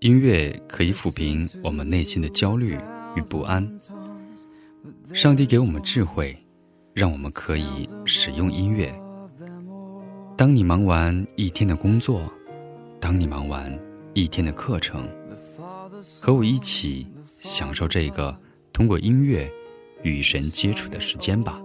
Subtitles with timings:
[0.00, 2.78] 音乐可以抚平我们内心的焦虑
[3.16, 3.66] 与不安。
[5.12, 6.36] 上帝给我们智慧，
[6.94, 8.94] 让我们可以使用音乐。
[10.36, 12.22] 当你忙完一天的工作，
[13.00, 13.76] 当你忙完
[14.14, 15.08] 一天的课程，
[16.20, 17.06] 和我一起
[17.40, 18.36] 享受这个
[18.72, 19.50] 通过音乐
[20.02, 21.60] 与神接触的时间吧。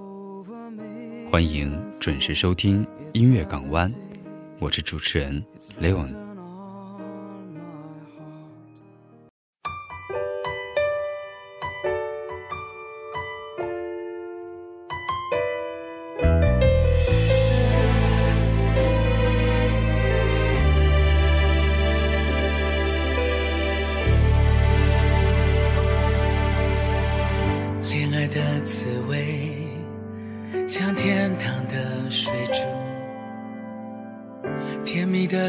[1.31, 3.91] 欢迎准时收听音乐港湾，
[4.59, 5.43] 我是主持人
[5.81, 6.22] Leon。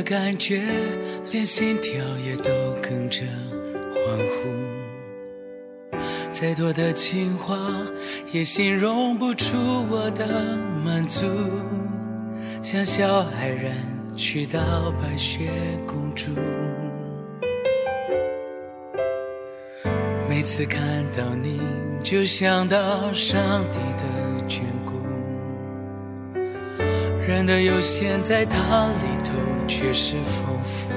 [0.05, 0.61] 感觉，
[1.33, 2.51] 连心跳也都
[2.83, 3.23] 跟着
[3.95, 5.99] 欢呼。
[6.31, 7.57] 再多的情话，
[8.31, 9.57] 也形容不出
[9.91, 10.27] 我的
[10.85, 11.27] 满足，
[12.63, 13.75] 像小矮人
[14.15, 14.61] 娶到
[15.03, 15.49] 白雪
[15.87, 16.27] 公主。
[20.29, 20.83] 每次看
[21.17, 21.61] 到你，
[22.03, 23.41] 就想到上
[23.73, 24.05] 帝的
[24.47, 24.94] 眷顾。
[27.27, 29.33] 人的有限，在它里头
[29.67, 30.91] 却是丰富。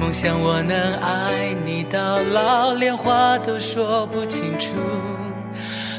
[0.00, 4.72] 梦想我能爱你到老，连话都说不清楚，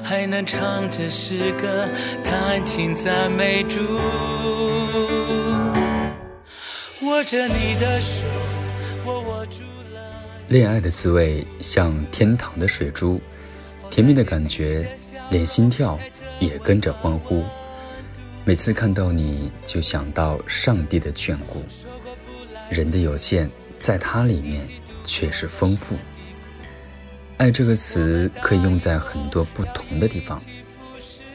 [0.04, 1.88] 还能唱着诗歌，
[2.26, 3.80] 弹琴赞美主。
[7.04, 8.26] 握着你的手，
[9.06, 9.62] 我握住
[9.94, 10.02] 了。
[10.50, 13.22] 恋爱的滋味像天堂的水珠，
[13.90, 14.90] 甜蜜的感觉，
[15.30, 15.98] 连心跳
[16.40, 17.44] 也跟着欢呼。
[18.46, 21.64] 每次看到你就想到上帝的眷顾。
[22.70, 24.68] 人的有限，在它里面
[25.04, 25.98] 却是丰富。
[27.38, 30.42] 爱这个词可以用在很多不同的地方，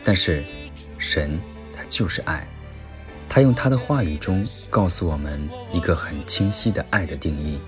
[0.03, 0.43] 但是
[0.99, 1.41] 神
[1.75, 2.47] 他就是爱，
[3.29, 7.61] 他用他的话语中告诉我们一个很清晰的爱的定义。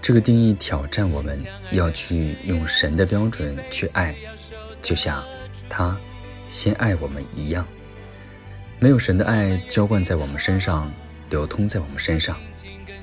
[0.00, 1.38] 这个定义挑战我们
[1.70, 4.16] 要去用神的标准去爱，
[4.82, 5.24] 就像
[5.68, 5.96] 他
[6.48, 7.66] 先爱我们一样。
[8.80, 10.92] 没有神的爱浇灌在我们身上，
[11.30, 12.38] 流通在我们身上，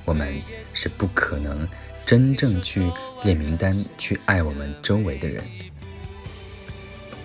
[0.06, 0.42] 我们
[0.74, 1.68] 是不可能
[2.06, 2.90] 真正去
[3.24, 5.44] 列名单去爱我们周围的人。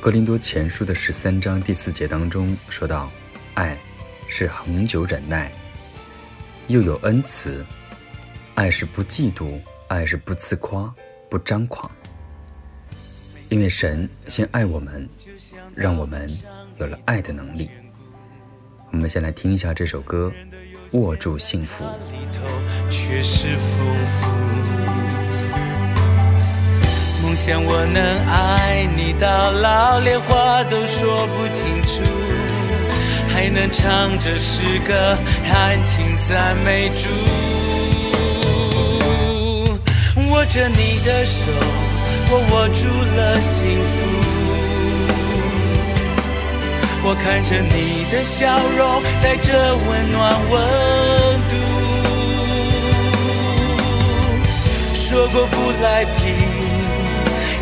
[0.01, 3.11] 格林多前书的十三章第四节当中说到，
[3.55, 3.79] 爱
[4.27, 5.53] 是恒久忍耐，
[6.69, 7.65] 又有恩慈。
[8.55, 9.59] 爱是不嫉妒，
[9.89, 10.93] 爱是不自夸，
[11.31, 11.91] 不张狂。
[13.51, 15.09] 因为神先爱我们，
[15.75, 16.31] 让我们
[16.79, 17.69] 有了爱的能力。
[18.93, 20.33] 我们先来听一下这首歌
[20.99, 21.85] 《握住幸福》。
[22.13, 22.47] 里头
[22.91, 24.31] 却是丰富。
[27.25, 32.05] 梦想我能爱你到老，连话都说不清楚，
[33.35, 37.09] 还能唱着诗歌，弹琴赞美主。
[40.31, 41.51] 握着你的手，
[42.33, 42.87] 我握住
[43.17, 43.99] 了幸福。
[47.03, 48.39] 我看着你的笑
[48.77, 50.19] 容，带着温暖
[50.51, 50.55] 温
[51.51, 51.53] 度。
[54.95, 56.15] 说过不来拼，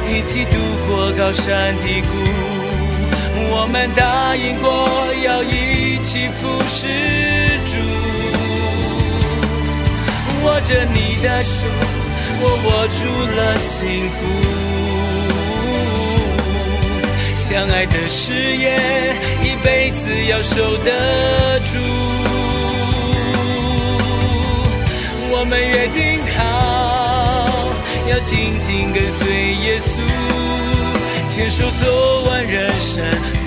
[0.07, 0.55] 一起度
[0.87, 2.11] 过高山低谷。
[3.51, 4.67] 我们答应过
[5.25, 7.73] 要一起服侍主。
[10.45, 11.67] 握着你的手，
[12.41, 12.67] 我握
[12.99, 13.01] 住
[13.37, 14.19] 了幸福。
[17.39, 21.79] 相爱的誓言，一辈子要守得住。
[25.31, 26.39] 我们约定好，
[28.11, 29.21] 要紧紧跟随
[29.65, 29.91] 耶稣，
[31.29, 31.83] 牵手走
[32.29, 33.03] 完人生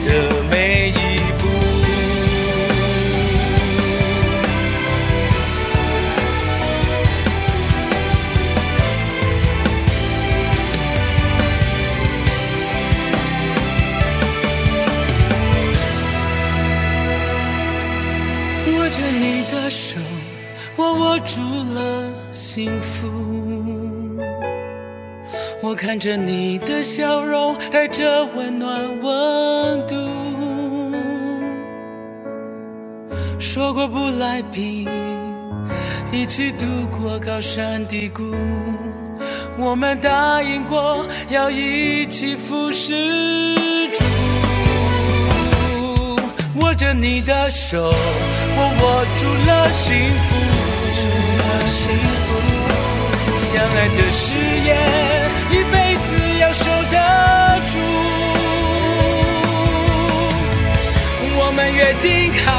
[0.05, 0.09] 的
[0.49, 0.91] 每一
[1.39, 1.40] 步。
[20.81, 21.39] 我握住
[21.75, 23.07] 了幸福。
[25.61, 29.95] 我看着你的笑容，带着温暖温度。
[33.39, 34.89] 说过不来宾，
[36.11, 38.23] 一起度过高山低谷。
[39.59, 43.55] 我们答应过要一起扶持
[43.91, 44.03] 主。
[46.59, 47.93] 握着你的手，
[48.57, 49.95] 我握住了幸
[50.27, 50.60] 福
[50.91, 52.27] 了幸福。
[53.35, 54.23] 相爱的誓
[54.65, 54.69] 言，
[55.51, 55.75] 一辈
[56.07, 56.09] 子
[56.39, 56.95] 要守得
[57.71, 57.73] 住。
[61.37, 62.07] 我们约定
[62.45, 62.49] 好，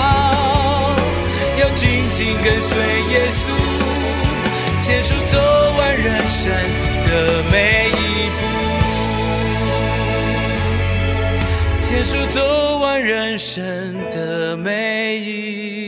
[1.61, 1.81] 要紧
[2.15, 2.71] 紧跟随
[3.11, 3.43] 耶稣，
[4.81, 5.35] 牵手走
[5.79, 6.41] 完人生
[7.07, 7.11] 的
[7.51, 7.55] 每
[7.91, 8.01] 一
[8.39, 8.41] 步，
[11.81, 12.37] 牵手走
[12.79, 13.63] 完人生
[14.11, 15.82] 的每一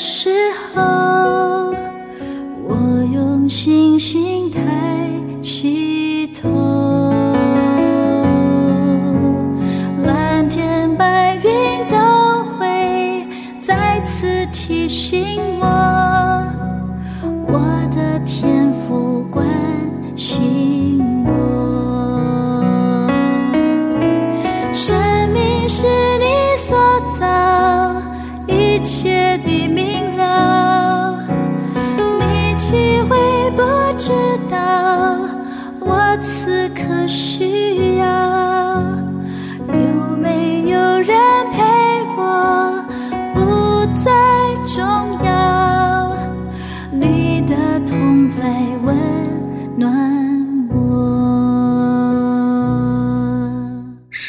[0.00, 0.30] 时
[0.72, 1.74] 候，
[2.68, 2.76] 我
[3.12, 4.27] 用星星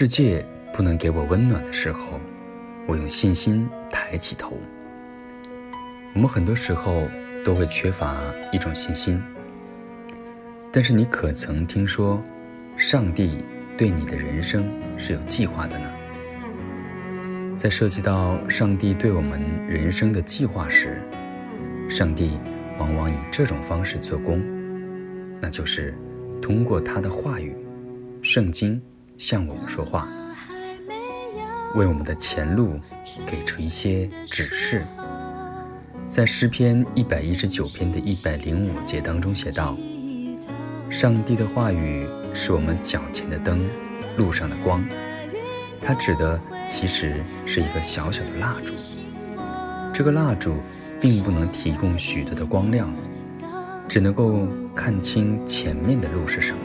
[0.01, 2.21] 世界不能给我温暖的时候，
[2.87, 4.57] 我用信心抬起头。
[6.13, 7.03] 我们很多时候
[7.43, 8.17] 都会缺乏
[8.53, 9.21] 一种信心，
[10.71, 12.23] 但是你可曾听说，
[12.77, 13.43] 上帝
[13.77, 15.91] 对你的人生是有计划的呢？
[17.57, 21.01] 在涉及到上帝对我们人生的计划时，
[21.89, 22.39] 上帝
[22.77, 24.41] 往往以这种方式做工，
[25.41, 25.93] 那就是
[26.41, 27.53] 通过他的话语，
[28.21, 28.81] 圣经。
[29.19, 30.07] 向我们说话，
[31.75, 32.79] 为我们的前路
[33.27, 34.81] 给出一些指示。
[36.07, 39.77] 在诗篇一百一十九篇的一百零五节当中写道
[40.89, 43.59] ：“上帝的话语是我们脚前的灯，
[44.15, 44.81] 路上的光。”
[45.83, 48.73] 它指的其实是一个小小的蜡烛。
[49.91, 50.55] 这个蜡烛
[50.97, 52.89] 并不能提供许多的光亮，
[53.85, 56.61] 只能够看清前面的路是什么。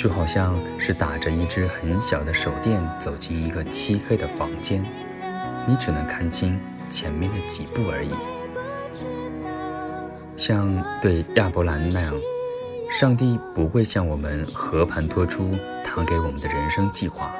[0.00, 4.82] 就好像是打着一只很小的手电走进一个漆黑的房间，
[5.68, 8.10] 你只能看清前面的几步而已。
[10.38, 12.14] 像对亚伯兰那样，
[12.90, 15.54] 上帝不会向我们和盘托出
[15.84, 17.30] 他给我们的人生计划。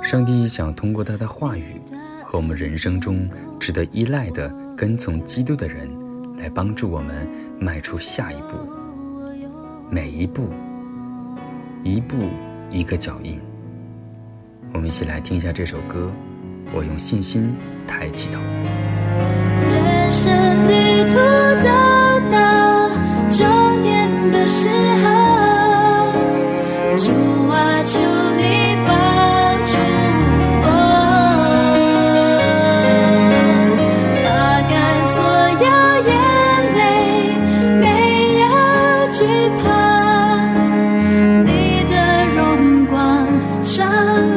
[0.00, 1.82] 上帝想通过他的话语
[2.22, 3.28] 和我们人生中
[3.58, 5.90] 值得依赖的跟从基督的人，
[6.36, 7.28] 来帮助我们
[7.58, 8.79] 迈出下一步。
[9.92, 10.48] 每一步，
[11.82, 12.16] 一步
[12.70, 13.40] 一个脚印。
[14.72, 16.12] 我们一起来听一下这首歌。
[16.72, 17.52] 我用信心
[17.88, 18.38] 抬起头。
[19.68, 20.32] 人生
[20.68, 21.14] 旅途
[21.60, 21.68] 走
[22.30, 22.88] 到
[23.28, 24.68] 终点的时
[25.02, 25.08] 候，
[26.96, 27.10] 主
[27.50, 28.19] 啊，求。
[43.70, 44.29] 山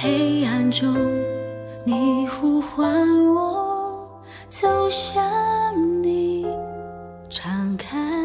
[0.00, 0.94] 黑暗中
[1.84, 2.88] 你呼唤
[3.34, 4.08] 我
[4.48, 5.20] 走向
[6.00, 6.46] 你
[7.28, 8.17] 敞开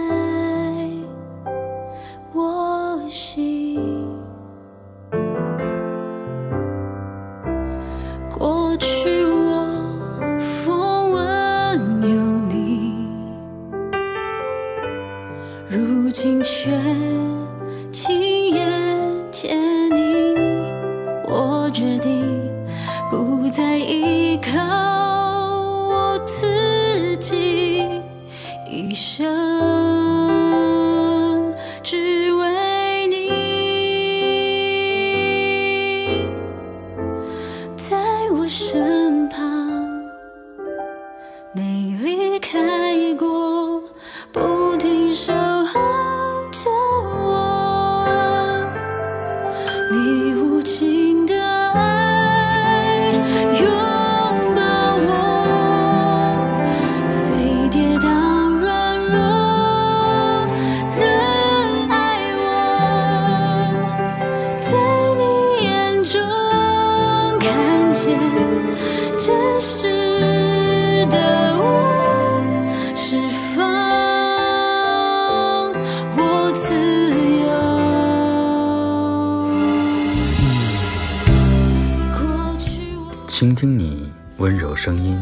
[83.44, 85.22] 倾听你温柔声音，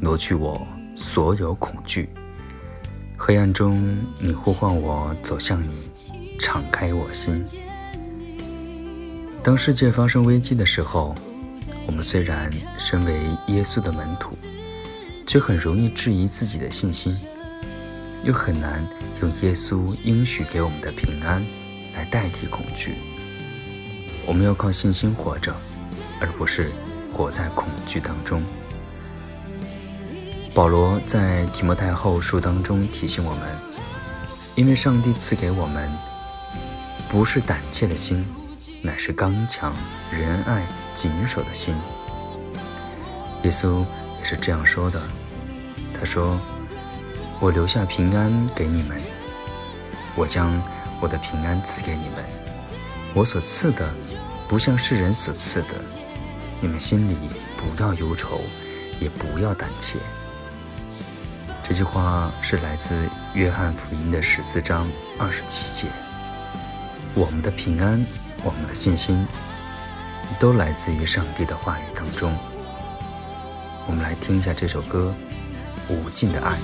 [0.00, 0.66] 挪去我
[0.96, 2.10] 所有恐惧。
[3.16, 5.88] 黑暗中，你呼唤我走向你，
[6.40, 7.44] 敞开我心。
[9.44, 11.14] 当世界发生危机的时候，
[11.86, 14.36] 我们虽然身为耶稣的门徒，
[15.24, 17.16] 却很容易质疑自己的信心，
[18.24, 18.84] 又很难
[19.20, 21.40] 用耶稣应许给我们的平安
[21.94, 22.96] 来代替恐惧。
[24.26, 25.54] 我们要靠信心活着，
[26.18, 26.72] 而不是。
[27.12, 28.42] 活在恐惧当中。
[30.54, 33.40] 保罗在提摩太后书当中提醒我们：，
[34.54, 35.90] 因为上帝赐给我们
[37.08, 38.26] 不是胆怯的心，
[38.82, 39.74] 乃是刚强、
[40.10, 41.74] 仁爱、谨守的心。
[43.44, 43.84] 耶稣
[44.18, 45.00] 也是这样说的。
[45.98, 46.38] 他说
[47.40, 49.00] ：“我留下平安给你们，
[50.14, 50.62] 我将
[51.00, 52.24] 我的平安赐给你们。
[53.14, 53.88] 我所赐的，
[54.48, 55.68] 不像世人所赐的。”
[56.62, 57.16] 你们心里
[57.56, 58.40] 不要忧愁，
[59.00, 59.98] 也不要胆怯。
[61.60, 62.94] 这句话是来自
[63.34, 64.88] 约翰福音的十四章
[65.18, 65.88] 二十七节。
[67.14, 68.06] 我们的平安，
[68.44, 69.26] 我们的信心，
[70.38, 72.32] 都来自于上帝的话语当中。
[73.88, 75.12] 我们来听一下这首歌
[75.92, 76.54] 《无尽的爱》。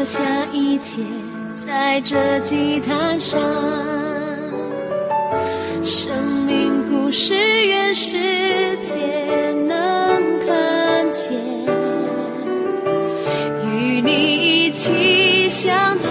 [0.00, 1.02] 刻下一切
[1.58, 3.38] 在这祭坛上。
[5.84, 6.10] 生
[6.46, 7.34] 命故事，
[7.66, 8.16] 愿世
[8.82, 8.96] 界
[9.68, 11.34] 能看见，
[13.62, 16.09] 与你一起向前。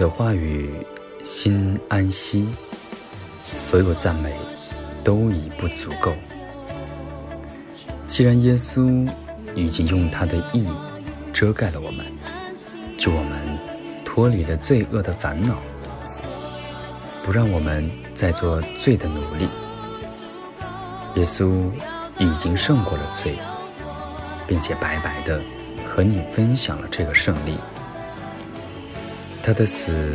[0.00, 0.70] 的话语，
[1.22, 2.48] 心安息。
[3.44, 4.32] 所有赞美
[5.04, 6.14] 都已不足够。
[8.06, 9.06] 既然耶稣
[9.54, 10.66] 已经用他的义
[11.34, 12.06] 遮盖了我们，
[12.96, 13.58] 就我们
[14.02, 15.58] 脱离了罪恶的烦恼，
[17.22, 19.50] 不让我们再做罪的奴隶。
[21.16, 21.70] 耶稣
[22.16, 23.34] 已经胜过了罪，
[24.46, 25.42] 并且白白的
[25.86, 27.56] 和你分享了这个胜利。
[29.42, 30.12] 他的死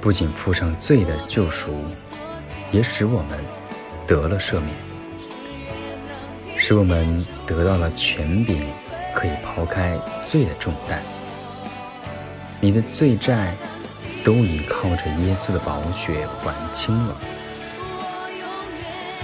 [0.00, 1.72] 不仅付上罪的救赎，
[2.70, 3.38] 也使我们
[4.06, 4.76] 得了赦免，
[6.56, 8.62] 使我们得到了权柄，
[9.14, 11.02] 可以抛开罪的重担。
[12.60, 13.54] 你的罪债
[14.22, 17.16] 都已靠着耶稣的宝血还清了。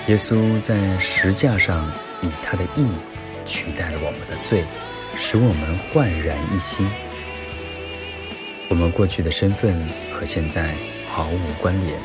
[0.06, 1.90] 耶稣在石架上
[2.22, 2.86] 以他的义
[3.44, 4.64] 取代了我们的罪，
[5.14, 6.88] 使我们焕然一新。
[8.68, 10.74] 我们过去的身份和现在
[11.12, 11.98] 毫无关联。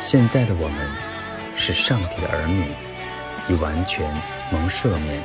[0.00, 0.90] 现在的我们
[1.54, 2.72] 是上帝的儿女，
[3.48, 4.04] 已完全
[4.50, 5.22] 蒙赦免，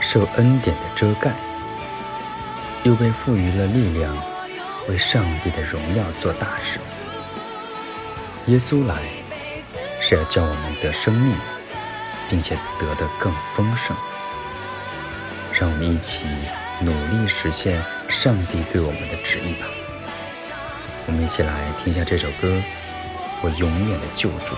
[0.00, 1.34] 受恩典的遮盖，
[2.82, 4.16] 又被赋予了力量，
[4.88, 6.78] 为上帝的荣耀做大事。
[8.46, 8.96] 耶稣来
[10.00, 11.34] 是要叫我们得生命，
[12.28, 13.96] 并且得得更丰盛。
[15.52, 16.24] 让我们一起
[16.84, 19.66] 努力实现上帝对我们的旨意吧。
[21.06, 22.48] 我们一起来听一下这首歌
[23.42, 24.54] 《我永远的救主》。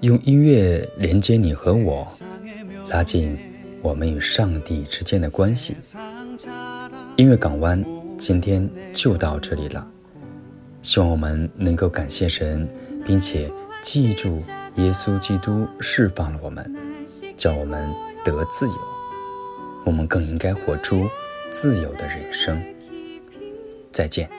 [0.00, 2.06] 用音乐连接你和我，
[2.88, 3.36] 拉近
[3.82, 5.76] 我们与上帝之间的关系。
[7.16, 7.84] 音乐港湾
[8.16, 9.84] 今天就到这里了，
[10.82, 12.68] 希望我们能够感谢神，
[13.04, 13.50] 并且
[13.82, 14.40] 记住
[14.76, 16.76] 耶稣基督释放了我们，
[17.36, 17.92] 叫我们
[18.24, 18.74] 得自由。
[19.84, 21.08] 我们更应该活出
[21.50, 22.62] 自由的人生。
[23.90, 24.30] 再见。